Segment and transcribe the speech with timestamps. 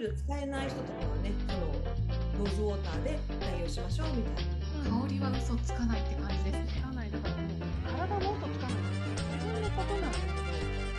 [0.00, 1.60] イル使えない人とかはねあの
[2.38, 5.00] ローズウォーターで代用しましょうみたいな。
[5.02, 6.66] 香りは嘘つかないって感じですね。
[6.74, 7.10] つかない。
[7.10, 8.76] だからもう体の音つかない。
[8.80, 10.40] 自分のことなんだけど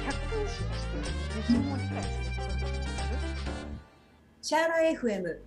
[0.05, 1.01] 客観視をして
[1.49, 3.17] 自分を理解することになる
[4.41, 5.38] シャーラ FM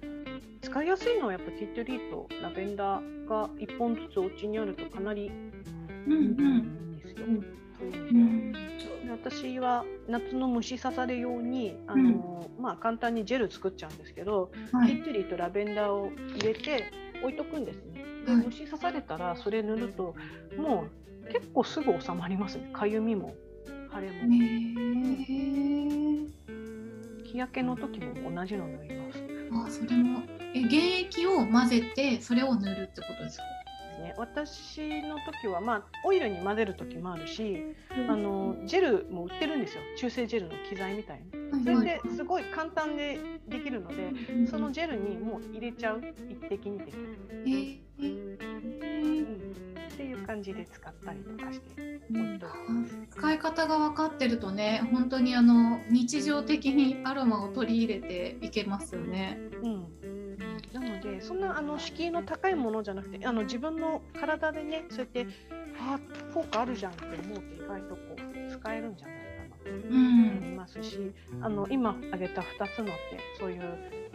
[0.63, 5.31] 使いやすいのはやっぱティットリーとラベンダーが1本ずつお家にあるとかなり
[6.07, 7.27] うんいいんですよ。
[7.29, 7.41] うん
[7.79, 8.13] そういう。
[8.15, 8.53] ん。
[8.53, 8.64] で
[9.11, 16.91] 私は夏の虫刺され用にあの、まあ、簡単にジェル作っちゃうんですけど、はいティリーとラベンダーを入れて
[17.23, 18.05] 置いとくんですね。
[18.27, 20.15] ではい虫刺されたらそれ塗ると
[20.57, 20.87] も
[21.29, 22.71] う結構すぐ収まりますね。
[22.73, 23.35] かゆみも
[23.95, 24.29] 腫れも。
[24.29, 24.75] ね
[27.25, 29.25] 日焼けの時も同じの塗ります。
[29.53, 30.23] あそれも
[30.55, 33.45] え原液を混ぜてそれを塗るってことですか？
[33.99, 37.75] ね、私の時は、まあ、オイルに混ぜる時もあるし、
[38.09, 39.83] あのジェルも売ってるんですよ。
[39.97, 43.19] 中性ジェルの機材みたいなそれですごい簡単で
[43.49, 44.13] できるので
[44.51, 46.03] そのジェルにもう入れちゃう。
[46.29, 46.97] 一滴二滴、
[47.99, 48.35] えー。
[49.95, 51.95] っていう感じで使ったりとかして。
[53.11, 59.39] 使い方が分かってるとね本当にあの日常的にアロマを取り入れていけますよね。
[59.63, 60.14] うん
[60.75, 65.27] なのでそんなあの敷居の高いものじゃなくてあの自分の体でねそうやって
[65.79, 65.99] あ
[66.35, 69.35] 効果あるじゃんって思うと意外とこう使えるんじゃないかな。
[69.65, 70.39] とうん。
[70.39, 72.93] 思いますし、あの今挙げた2つのって
[73.39, 73.63] そういう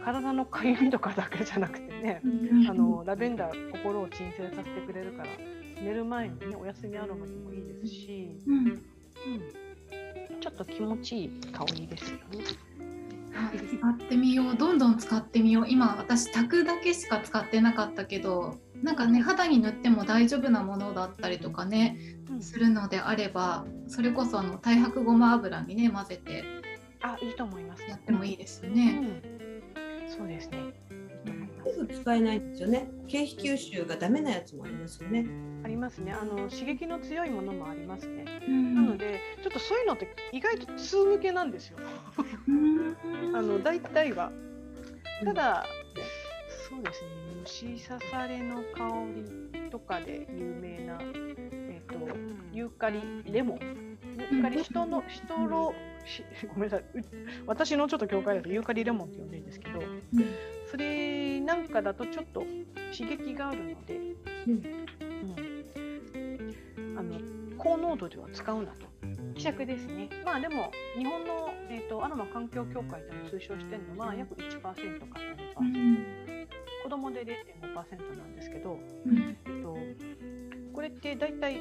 [0.04, 2.22] 体のかゆみとかだけじゃなくてね、
[2.68, 5.28] あのラベンダー心を鎮静させてくれるから
[5.82, 8.56] 寝る前にねお休みアロマにもいいですし、うん。
[8.58, 12.44] うん、ちょっと気持ちいい香りですよね。
[13.34, 21.98] あ使ってみようどんどん使ってみよう今私炊くだけしか使ってなかったけどなんかね肌に塗っても大丈夫なものだったりとかね
[22.30, 26.44] うんするのであればそれこそあの太白ごま油にね混ぜて
[27.02, 27.82] あいいと思います。
[27.88, 28.90] やってもいいですようね。
[28.92, 29.22] ん、
[30.06, 30.58] そうですね。
[31.70, 35.26] いいと思いますすぐ使えないんですよね経費吸収がダメなやつもありますよね
[35.62, 36.12] ありますね。
[36.12, 38.24] あの刺激の強いものもありますね。
[38.46, 41.78] うんなのでちょっとそういうのって意外と通向けなんですよ。
[42.48, 42.96] うん
[43.36, 44.32] あの大体は。
[45.22, 45.66] ただ、
[46.48, 47.08] そうですね。
[47.42, 49.04] 虫刺されの香
[49.52, 51.94] りとかで有名なえっ、と
[52.52, 53.98] ユーカリレモン。
[54.30, 55.74] ユーカリ人の人の
[56.06, 56.80] しごめんなさい。
[56.80, 56.84] う
[57.46, 59.80] 私のちょっと境界だとユーカリレモンって呼んでるんですけど、
[60.70, 62.44] それなんかだとちょっと
[62.96, 63.98] 刺激があるので、
[64.46, 64.62] うん
[66.96, 67.18] あの
[67.58, 68.86] 高濃度では使うなと。
[69.34, 70.08] 希釈ですね。
[70.24, 74.84] まあでも日本の、えー、とアロマ環境協会でも推奨してるのは約1%から2%、
[75.60, 76.06] うん
[76.82, 79.76] 子供で0.5%なんですけど、うんえっと、
[80.72, 81.60] これって大体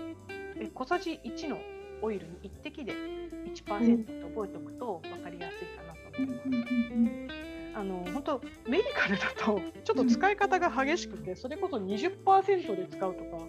[0.57, 1.57] え小さじ1の
[2.01, 7.48] オイルに1滴で1%って覚えておくと分かりやすいかなと思います。
[7.79, 13.47] あの本当メディカルだとちょっと使い方が激しくてそれこそ20%で使うとか。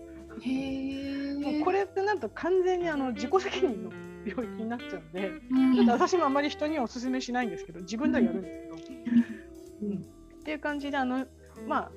[1.40, 3.90] もうこれってなんと完全にあの自己責任の
[4.24, 9.06] 領域になっちゃうんで、うんちょっと私もあまり人にはお勧めしないんですけど自分ではやるんですけど、
[9.82, 11.26] うんっていう感じであの
[11.66, 11.90] まあ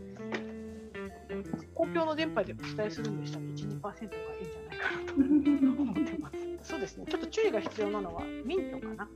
[1.76, 6.36] 公共の電波でお伝えするんでしたら1、2%がいいんじゃないかなと思ってます。
[6.72, 7.06] そうですね。
[7.10, 9.10] ちょっと注意が必要なのはミントかな。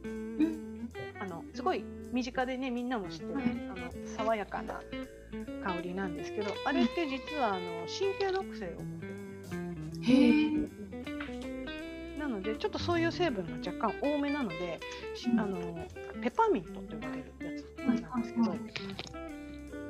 [1.58, 4.76] すごい身近でねみんなも知ってる、はいあの爽やかな
[5.64, 9.00] 香りなんですけど、あれって実はあの神経毒性を持っ
[10.06, 10.08] て
[10.54, 10.70] る。
[12.20, 14.80] なのでちょっとそういう成分が若干多めなので、
[15.16, 15.58] しあの
[16.22, 18.60] ペパーミントと呼ばれるやつなんですけど、はい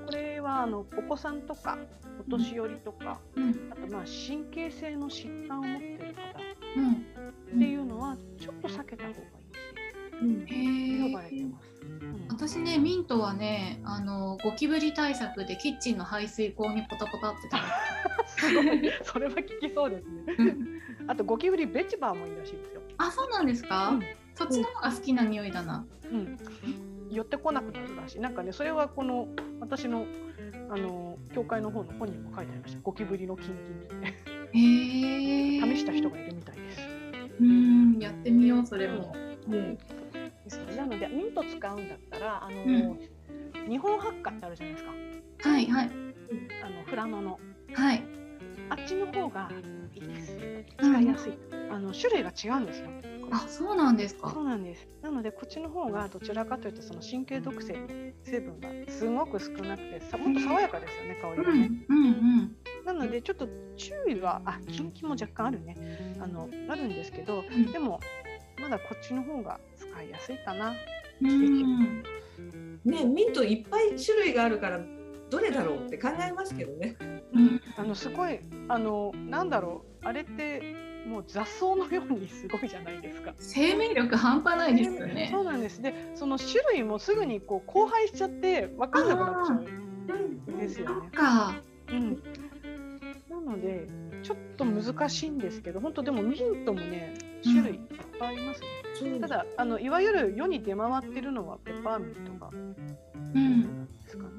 [0.06, 1.78] これはあのお子さんとか
[2.18, 3.70] お年寄りとか、うん。
[3.70, 6.40] あとまあ神経性の疾患を持っている方
[6.78, 6.94] うん。
[6.94, 6.96] っ
[7.60, 9.37] ていうのはちょっと避けた方が
[10.20, 11.68] 呼ばれてます。
[11.84, 12.28] うん。
[12.30, 17.58] 私ねミントはねあのゴキブリ対策でキッチンの排水口にポタポタってた
[18.28, 20.56] すごいそれは聞きそうですね。
[21.08, 22.82] あとゴキブリベチバーもいいらしいですよ。
[22.98, 24.04] あそうなんですか、うん。
[24.36, 25.86] そっちの方が好きな匂いだな。
[26.12, 26.38] うん、
[27.10, 28.20] 寄ってこなくなるらしい。
[28.20, 29.28] なんかね、それはこの
[29.60, 30.06] 私の
[30.70, 32.80] あの教会の方の本にも書いてありました。
[32.82, 34.08] ゴキブリのキンキンって。
[34.54, 36.82] へえ 試した人がいるみたいです。
[37.40, 38.00] うん。
[38.00, 39.16] やってみようそれも、
[39.48, 39.78] うん
[40.48, 42.98] ですねなのでミント使うんだったらあの、
[43.68, 44.92] 日本ハッカってあるじゃないですか。
[45.50, 45.92] はいはい
[46.64, 47.40] あのフラノの
[47.74, 48.04] はい
[48.70, 49.50] あっちの方が
[49.94, 50.38] いいです。
[50.78, 51.34] 使いやすい。
[51.72, 52.90] あの種類が違うんですよ。
[53.32, 54.88] あそうなんですかそうなんです。
[55.02, 61.72] なのでこっちの方がどちらかというとその神経毒性成分がすごく少なくてさもっと爽やかですよね香りがね。
[61.90, 62.56] うんうんうん
[62.88, 68.00] なのでちょっと注意はあキンキンも若干あるねあのあるんですけどうんでも
[68.62, 69.60] まだこっちの方が
[69.98, 70.76] 使いやすいかな。
[71.22, 72.04] うん
[72.86, 74.80] ねミントいっぱい種類があるから
[75.30, 76.96] どれだろうって考えますけどね。
[77.34, 80.62] うんあのすごいあのなんだろうあれって
[81.08, 83.34] もう雑草のようにすごいじゃないですか。
[83.38, 85.82] 生命力半端ないですよねそうなんです。
[85.82, 91.10] でその種類もすぐにこう荒廃しちゃって分かんなくなっちゃうんですよね。
[91.12, 91.56] か
[91.90, 92.22] うん、
[93.30, 93.88] なので
[94.22, 97.14] ちょっと難しいんですけど本当でもミントもね
[97.48, 97.80] 種類いっ
[98.20, 98.68] ぱいありますね。
[98.94, 102.56] そうただあのいわゆる世に出回ってるのはペパーミントがう
[103.40, 103.86] ん。
[103.86, 104.30] ですかね。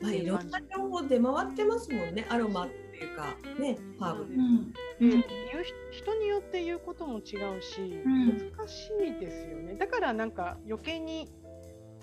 [0.00, 4.34] まあ、いろんな情報出回ってますもんねアロマっていうかねハーブで。
[4.34, 4.38] う。
[4.38, 4.72] ん。
[4.72, 8.26] で言う人によって言うことも違うし、うん。
[8.56, 9.74] 難しいですよね。
[9.74, 11.28] だからなんか余計に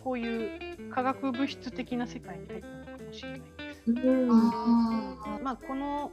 [0.04, 3.42] こういう化学物質的な世界に入ったのかもしれない
[5.44, 6.12] まあ、この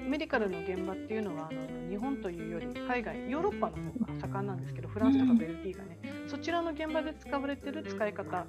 [0.00, 8.46] メディカルの現場っていうのはあの日本というより海外ヨーロッパの方が盛んなんですけどフランスとかベルギーがね、そちらの現場で使われてる使い方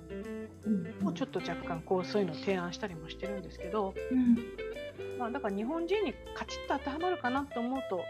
[0.66, 5.20] うんをちょっと若干こうそういうのを提案したりもしてるんですけど、ーうん。
[5.20, 8.04] まあ、だから日本人にカチッと当てはまるかなと思うと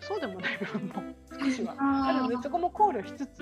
[0.00, 1.02] そうでもない部分も
[1.40, 3.38] 少しはあるのでそこも考慮しつつ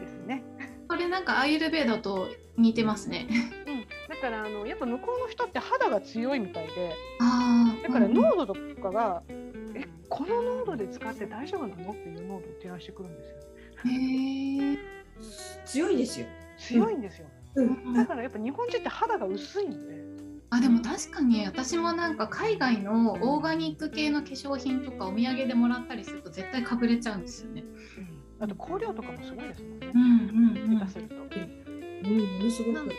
[0.00, 0.42] ですね。
[0.88, 3.28] これなんかアイルベーダと似てますね。
[4.26, 7.82] うん、だからあのやっぱ向こうの人って肌が強いみたいでああ。
[7.82, 9.22] だから濃度とかが、
[9.74, 11.90] えこの濃度で使って大丈夫なの？
[11.92, 13.36] っていう濃度を提案してくるんですよ。
[13.86, 14.78] へえ。
[15.64, 16.26] 強いですよ。
[16.58, 17.26] 強いんですよ。
[17.56, 20.04] うんだからやっぱ日本人って肌が薄いんで。
[20.50, 27.62] あでも確かに私もなんか海外のオーガニック系の化粧品とかお土産でもらったりすると絶対かぶれちゃうんですよね。
[28.40, 29.98] あと香料とかもすごいですもんねう。
[29.98, 31.14] んうんうん下手すると。
[31.14, 31.20] うん、
[32.38, 32.90] ものすごく。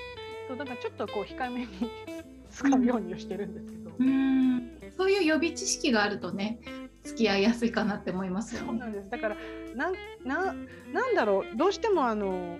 [0.51, 1.68] そうだからちょっとこう控えめに
[2.51, 3.92] 使うようにはしてるんですけど。
[3.98, 4.71] うん。
[4.98, 6.59] そういう予備知識があるとね
[7.03, 8.68] 付き合いやすいかなって思いますよね。
[8.68, 9.09] そうなんです。
[9.09, 9.38] だから
[9.75, 9.94] なん
[10.25, 10.53] な
[10.92, 12.59] なんだろうどうしてもあの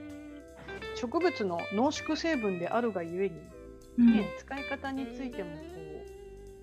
[0.96, 3.36] 植物の濃縮成分であるがゆえに、
[3.98, 5.82] うんね使い方についてもこ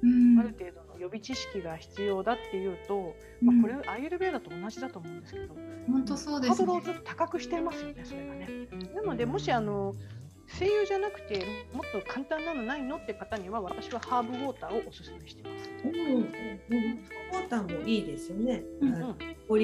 [0.02, 5.54] うんうある程度の予備知識が必要だっていうと、まあ、これアイユルベーダと同じだと思うんですけど、
[5.90, 8.48] 本当そうですねハードルをちょっと高くしてますよねそれがね。
[8.94, 9.94] なのでもしあの
[10.48, 15.70] 精油じゃなくてもっと簡単なのないのって方には私はハーブウォーターをおすすめしてます。
[15.84, 18.62] うん、うん、ウォーターもいいですよね。
[18.80, 19.16] うん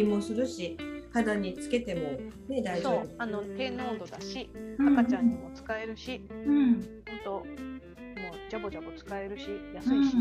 [0.08, 0.78] もするし、
[1.12, 2.00] 肌につけても
[2.48, 3.04] ね大丈夫。
[3.04, 6.82] そうあの低濃度だしうん赤ちゃんにも使えるし、うん本
[7.24, 7.73] 当
[8.54, 10.16] ジャボジャボ使えるし安いし、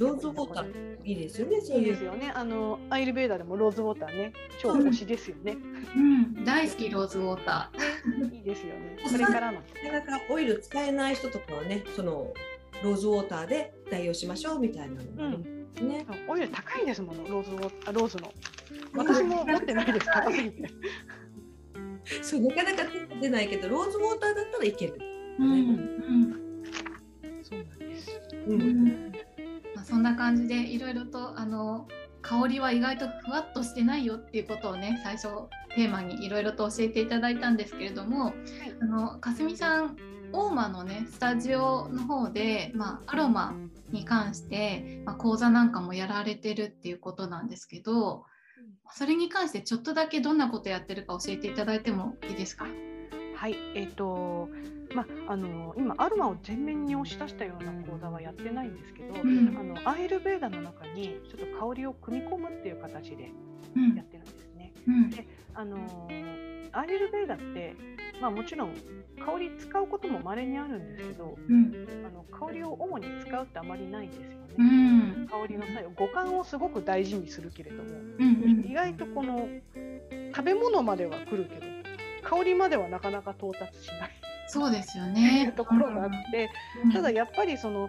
[0.00, 1.60] ローズウォーターいいですよね。
[1.62, 5.56] そういいいうですよねあのアイルベーダでもローズウォーターね超推しですよね、
[5.96, 6.44] うん。
[6.44, 7.70] 大好きローズウォータ
[8.32, 8.98] いいですよね。
[9.08, 12.34] これからのなかなかオイル使えない人とかはね、その
[12.82, 15.88] ローズウォーターで代用しましょうみたいなのうもん。
[15.88, 16.04] ね。
[16.26, 18.32] オイル高いですものローズウォーあローズの。
[18.96, 20.06] 私も持ってないです。
[20.06, 20.64] 高すぎて。
[22.20, 22.82] そうなかなか
[23.20, 24.96] 出ないけど、ローズウォーターだったらいける。
[24.98, 25.12] ー。
[25.38, 25.52] うん。
[25.52, 26.41] うん
[28.46, 29.26] そうなんです。
[29.74, 31.86] まあ、そんな感じでいろいろとあの
[32.20, 35.28] 香りは意外とふわっとしてないよっていうことをね最初
[35.74, 38.34] テーマにいろいろと教えていただいたんですけれども、
[38.80, 39.96] あのかすみさん
[40.32, 43.54] 大間のねスタジオの方で、まあ、アロマ
[43.90, 48.24] に関して、まあ、講座なんかもやられてるっていうことなんですけど
[48.94, 52.66] それに関してちょっとだけどんなことやってるか教えていただいてもいいですか？
[53.42, 54.48] はいえっ、と
[54.94, 59.56] まああの今アロマを全面に押し出したような講座はやってないんですけど、うん。
[59.58, 63.32] あのアイルベーダの中にちょっと香りを組み込むっていう形で
[63.74, 63.96] うん。
[63.96, 64.72] やってるんですね。
[64.86, 65.10] うん。
[65.54, 65.76] あの
[66.70, 67.74] アイルベーダって、
[68.20, 68.74] まあ、もちろん
[69.18, 71.88] 香り使うことも稀にあるんですけどうん。
[72.06, 74.70] あの香りを主に使うってあまりないんですようね。
[75.24, 75.26] ん。
[75.28, 78.64] 香りの作用五感をすごく大事にするけれどもうん。
[78.64, 79.48] 意外とこの
[80.32, 81.81] 食べ物までは来るけど
[82.22, 84.10] 香りまではなかなか到達しない。
[84.46, 85.48] そうですよね。
[85.50, 86.50] うところがあって
[86.84, 86.92] うん。
[86.92, 87.88] ただやっぱりその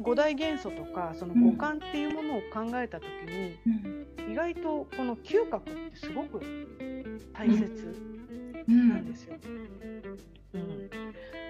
[0.00, 4.32] 五大元素とかその五感っていうものを考えた時にうん。
[4.32, 6.40] 意外とこの嗅覚ってすごく
[7.32, 8.22] 大切
[8.68, 8.88] うん。
[8.90, 9.36] なんですよ。
[10.54, 10.90] うん、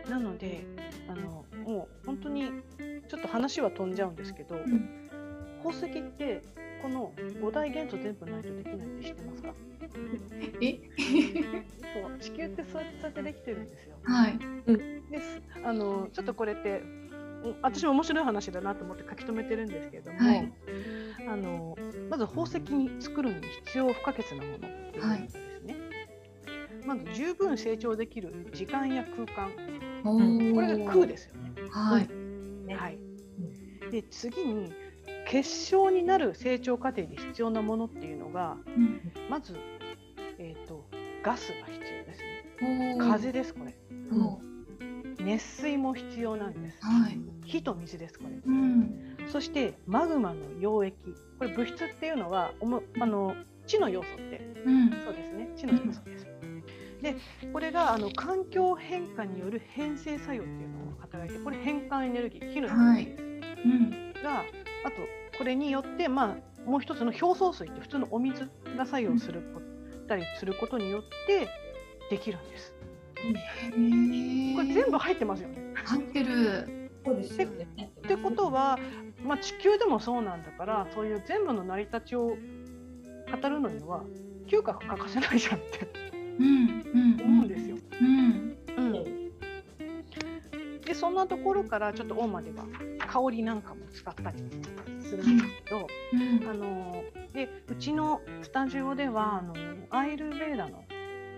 [0.09, 0.65] なので
[1.09, 2.51] あのもう本当に
[3.09, 5.11] ちょっと話は飛んじゃうんですけど、ん。
[5.63, 6.43] 宝石って
[6.83, 9.55] この五大元素全部ないとできないって知ってますか？
[10.61, 10.81] え？
[11.95, 13.97] そう地球ってそうやってできてるんですよ。
[14.03, 14.39] はい。
[15.11, 15.41] です。
[15.65, 16.83] あのちょっとこれって
[17.45, 20.53] お私も面白い話だなと思って書き留めてるんですけれども、はい。
[21.29, 21.77] あの
[22.11, 23.37] まず宝石に作るに
[23.67, 25.77] 必要不可欠なものですね、
[26.85, 29.53] まず十分成長できる時間や空間。
[30.05, 31.53] おうんこれが空ですよね。
[31.71, 32.09] はい。
[32.67, 32.75] ね。
[32.75, 32.99] はい、
[33.91, 34.73] で次に
[35.33, 39.57] 結晶になる成長過程で必要なものっていうのがうんまず、
[40.39, 40.85] えー、と
[41.23, 42.97] ガスが必要ですね。
[43.01, 43.75] 風ですこれ
[44.13, 44.39] お
[45.23, 47.19] 熱水も必要なんですはい。
[47.47, 49.17] 火と水ですこれうん。
[49.33, 50.95] そしてマグマの溶液
[51.39, 53.35] これ物質っていうのはおもあの
[53.67, 54.91] 地の要素ってうん。
[55.03, 56.27] そうですね地の要素です。
[57.01, 57.17] で
[57.55, 63.63] これがあの環境変化による変性作用っていうのを働いてこれ変換エネルギー火のエネルギーです。
[63.65, 64.13] うん。
[64.23, 64.41] が
[64.85, 69.61] あとこれによって、まあ、もう一つの表層水って普通のお水が作用するこ
[70.09, 71.49] たりすることによって
[72.11, 72.75] できるんです。
[73.17, 75.59] これ全部入ってますよね。
[75.85, 76.91] 入ってる。
[77.05, 77.93] そうですよね。
[77.99, 78.79] ってことは、
[79.25, 84.03] まあ、地球でもそうなんだからそういう全部の成り立ちを語るのには
[84.47, 85.89] 嗅覚欠かせないじゃんって
[86.39, 86.47] うん。
[86.47, 87.25] うん。
[87.25, 87.77] 思うんですよ。
[88.01, 88.57] うん。
[88.77, 89.23] うん
[90.85, 92.65] でそんなところからちょっと大間では
[92.99, 94.37] 香りなんかも使ったり
[95.13, 96.49] するんですけど、うん。
[96.49, 97.05] あの
[97.35, 99.55] でうちのスタジオではあの
[99.91, 100.85] アイルベーダの、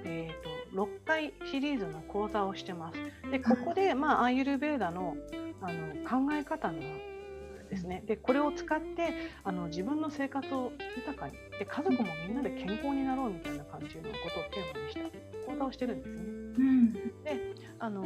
[0.04, 3.31] えー、と6回シリーズの講座をしてます。
[3.31, 5.16] でここで、まあ、アイルベーダの
[5.61, 6.81] あの考え方の
[7.71, 16.23] ですねでこれを使ってあの自分の生活を豊かにで家族もみんなで健康になろうみたいな感じのことをテーマにした講座をしてるんですね。
[16.59, 16.95] うん。
[17.81, 18.04] あの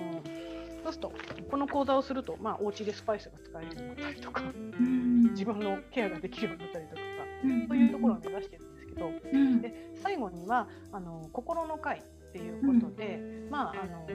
[0.88, 5.23] そうするとこの講座をすると、まあ、お家でスパイスが使えるようになったりとかうん。
[5.33, 7.02] 自分のケアができるようになったりとか
[7.45, 7.68] うん。
[7.68, 9.61] そういうところを目指してるんですけどうん。
[9.61, 14.07] で最後にはあの心の会っていうことで、まあ、あの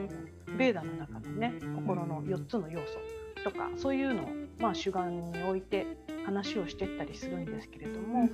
[0.56, 2.98] ベーダの中のね心の4つの要素
[3.44, 4.28] とかそういうのを、
[4.58, 5.86] まあ、主眼に置いて
[6.24, 8.28] 話をしていったりするんですけれども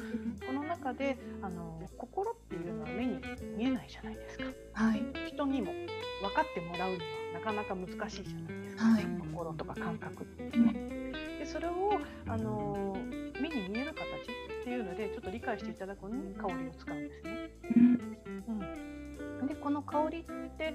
[0.47, 3.21] この中であの心っていうのは目に
[3.57, 5.03] 見えないじゃないですかはい。
[5.29, 7.03] 人にも分かってもらうには
[7.35, 10.73] なかなか難しいじゃないですか、はい心とか感覚っていうのは。
[11.39, 11.73] でそれを
[12.27, 12.97] あの
[13.41, 14.01] 目に見える形
[14.61, 17.31] っていうのでちょっと理解していただくのに香りを使うんですね。
[17.77, 18.01] うん。
[19.41, 20.75] うん、でこの香りって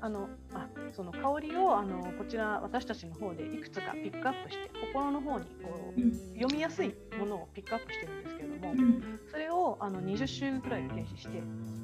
[0.00, 6.12] あのあその香りをあのこちら私たちの方でいくつかピックアップして心の方にこううん。
[6.36, 9.20] 読みやすいものをピックアップしてるんですけれどもうん。
[9.30, 11.42] それをあの20種ぐらい停止してう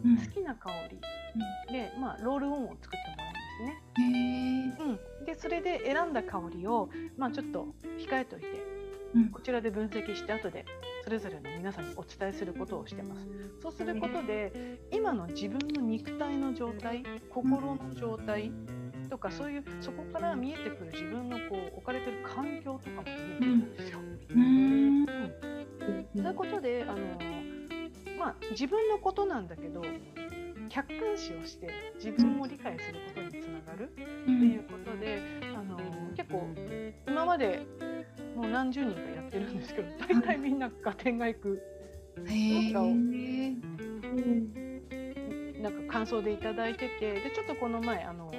[0.09, 0.16] ん。
[0.16, 0.99] 好きな香り
[1.73, 4.76] で、まあ、ロールオンを作ってもらうんですね。
[5.21, 7.68] うん、でそれで選んだ香りを、まあ、ちょっと
[7.99, 8.92] 控えておいてうん。
[9.33, 10.64] こちらで分析して後で
[11.04, 13.26] それぞれの皆さんにお伝えすることをしてます。
[13.61, 18.52] そうすることで今の自分の肉体の状態心の状態
[19.11, 23.99] とかそういうそこから見えてくる自分のこう置かれてる環境とかも見えてくるんですよ。
[24.31, 25.07] うん。
[25.07, 26.99] そういうことであの、
[28.19, 29.83] まあ、自分のことなんだけど
[30.69, 33.87] 客観視をして自分を理解することにつながるう。
[33.87, 35.21] っていうんことで、
[35.54, 35.78] あの
[36.16, 36.49] 結構
[37.07, 37.66] 今まで
[38.35, 41.62] もう何十人かやってるんですけど大体みんな合点がいく
[42.27, 42.73] へえ。
[45.62, 48.33] なんか感想でいただいててでちょっとこの前あの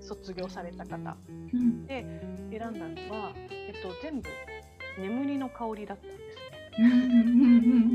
[0.00, 1.86] 卒業された方うん。
[1.86, 2.04] で
[2.50, 4.28] 選んだのは、えっと、全部
[4.98, 6.46] 眠りの香りだったんですね。
[6.78, 6.92] うん。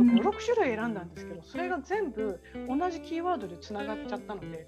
[0.02, 0.20] うん。
[0.20, 4.68] 56種類選んだんですけどそれが全部同じキーワードでつながっちゃったので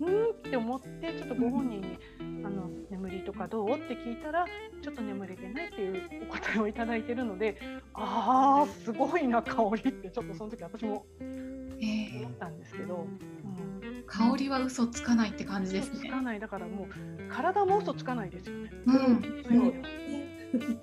[0.00, 1.98] うーんって思ってちょっとご本人に
[2.44, 4.46] 「あの眠りとかどう?」って聞いたら
[4.82, 7.58] ちょっと眠れてないっていうお答えをいただいてるので
[7.94, 15.98] あーすごいな香りってちょっとその時私も思ったんですけど、うん、香りは嘘つかないって感じですね。
[15.98, 16.88] 嘘つかないだからもう
[17.30, 18.70] 体も嘘つかないですよね。
[18.86, 19.22] うん。
[19.44, 20.80] そういう意味では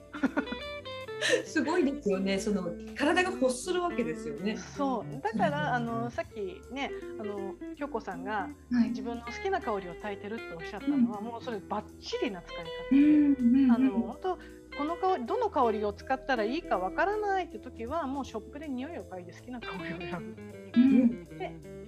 [1.45, 2.39] すごいですよね。
[2.39, 4.57] その体が欲するわけですよね。
[4.57, 8.89] そうだからあのさっきねあの京子さんがはい。
[8.89, 13.63] 自分の好きな香りを焚いてるっておっしゃったのは、もうそれバッチリな使い方で、うん。
[13.63, 13.71] うん。
[13.71, 14.39] あの本当
[14.77, 20.35] この香りどの香りを使ったらいいかわからないって時はもうショップで匂いを嗅いで好きな香りを選
[20.75, 21.27] うん。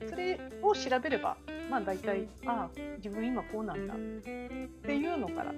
[0.02, 1.38] ぶそれを調べれば
[1.70, 5.54] まあ大体ああ自分今こうなんだっていうのから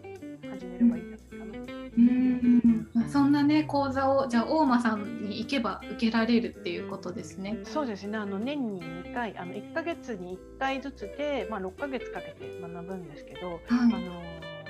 [0.51, 1.63] 始めればいいんじゃないかな。
[1.97, 2.89] うん。
[2.93, 7.59] まあそんなね講座をじゃあ大間さんに行けば受けられるっていうことですね。
[7.63, 14.21] そうですねあの年に2回あの1ヶ月に1回ずつで、まあ、6ヶ月かけて学ぶんですけど、あはの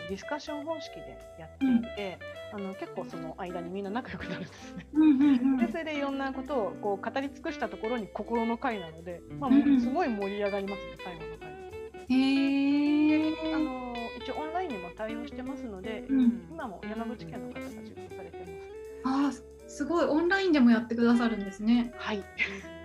[0.09, 2.19] ディスカッション方式でやっていて、
[2.53, 4.85] あの結構その間にみんな仲良くなるんですね。
[4.93, 4.97] い。
[4.97, 11.51] うんうんでそれでいろんなことをこう語り尽くしたところに心の会なので、まあ、すごい盛り上がりますね最後の会。
[12.09, 13.53] へえ。
[13.53, 18.45] あの一応オンラインにも対応してますので、うん今も山口県の方たちがされて
[19.03, 19.43] あます。
[19.67, 21.93] ーすごいオンラインでもやってくださるんですね。
[21.97, 22.23] はい。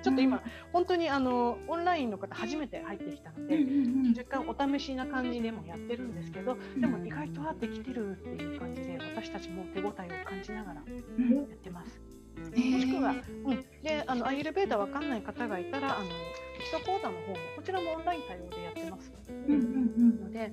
[0.07, 0.41] ちょっと今、
[0.73, 3.59] 本当にあのオンラインの方初めて入ってきたので、
[4.17, 10.83] 若干お試しな感じでもやってるんですけど、でも意外とはできてるっていう感じで私たちも手応えを感じながらや
[11.43, 12.01] ってます。
[12.37, 16.11] もしくは、うん、であのアイルベーダわかんない方がいたらあの基
[16.73, 19.13] 礎講座の方もこちらもオンライン対応でやってます。
[19.49, 20.53] ので、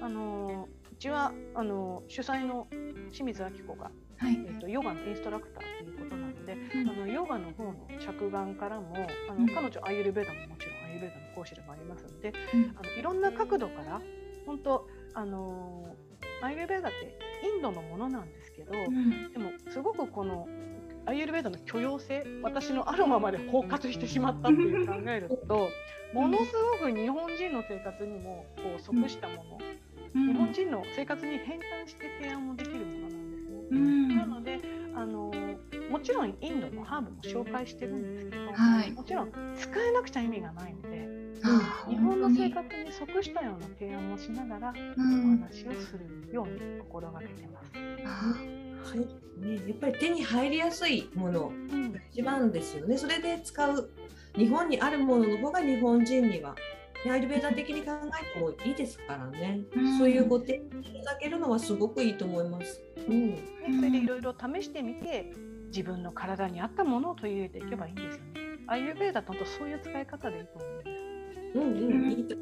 [0.00, 2.68] あのうちはあの主催の
[3.12, 8.94] 清水明子が、はい、えーと、ヨガのインストラクターということで、うん、あのヨガの方の着眼からも
[9.28, 14.00] あの、うん、彼女アイルベーダももちろんアイルベーダの講師でもありますので、うん、あのいろんな角度から
[14.46, 15.96] 本当あの
[16.42, 18.78] アイルベーダってインドのものなんですけど、で
[19.38, 20.46] もすごくこの
[21.06, 25.68] アイエルベーダの許容性私のあるままで包括してしまったっていう考えると
[26.14, 29.58] ものすごく日本人の生活にもこう即したもの、
[30.14, 33.58] うん、日本人の生活に変換して提案もできるものなんですね。
[33.70, 34.60] うん、なので
[34.94, 35.32] あの
[35.90, 47.72] もちろんインドのハーブも紹介してるんですけど、はい、もちろん使えなくちゃ意味がないので、うん、日本の生活に即したような提案をしながら、お話をするように心がけてます。
[48.84, 49.00] そう
[49.38, 51.54] ね、やっぱり手に入りやすいものが
[52.12, 52.96] 一番ですよね。
[52.96, 53.90] それで使う
[54.36, 56.54] 日本にあるものの方が日本人には
[57.10, 62.80] アイルベーダ的に考えてもいいですからね、うん、そういうご提案いただけるのはすごくいいと思います。
[63.08, 63.36] うん、
[63.76, 65.32] それでいろいろ試してみて
[65.74, 68.40] 自分の体に合ったものを取り入れていけばいいんですよね。
[68.68, 71.58] アイルベーダとそういう使い方でいいと思うんです。
[71.58, 72.36] うんうん、いいと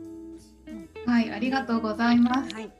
[1.06, 2.54] はい、ありがとうございます。
[2.54, 2.70] はい、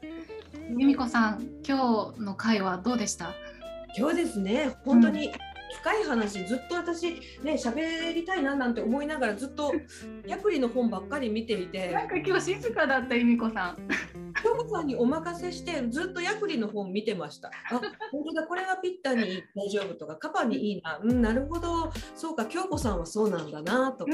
[0.77, 3.33] 由美子さん、今日の会はどうでした？
[3.97, 5.31] 今日ですね本当に
[5.81, 9.73] 深い話ずっと私ね喋りたいななんて思いながらずっと
[10.27, 13.77] ヤプリの本ばっかり見ていてなんか今日静かだった由美子さん
[14.41, 17.49] 京子さんにお任せしてずっとヤプリの本見てました。
[17.49, 24.11] あ本当だこれはピッタに大丈夫とかカパにいいな、うん、なるほどそうか京子さんはそうなんだなとか。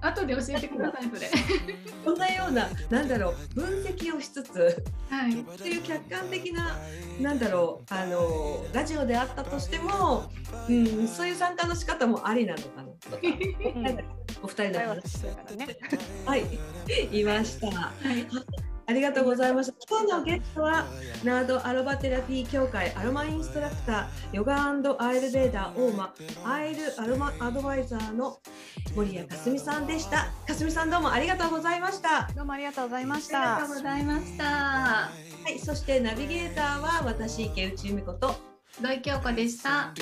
[0.00, 1.30] 後で教えてくださいそれ。
[2.04, 6.76] こんなようななんだろう分析をしつつ、はい、っていう客観的な
[7.20, 10.30] なんだろうあのラジオであったとしても、
[10.68, 13.16] うん、そういう参加の仕方もありなのかなとか。
[14.42, 15.76] お二人の話ね。
[16.26, 16.44] はい、
[17.12, 17.66] 言いました。
[17.68, 19.74] はいありがとうございました。
[19.88, 20.86] 今日のゲストは、
[21.24, 24.72] ナードアロマテラピー協会アロマインストラクター、ヨガア
[25.12, 26.12] イルベーダー大間、
[26.44, 28.38] アイルアロマアドバイザーの
[28.94, 30.30] 森谷かすみさんでした。
[30.46, 32.28] かすみさんどうもありがとうございました。
[32.34, 33.56] どうもありがとうございました。
[33.56, 34.44] ありがとうございました。
[34.44, 35.10] は
[35.54, 38.34] い、そしてナビゲーターは私池内由美子と
[38.80, 39.92] 土井京子でした。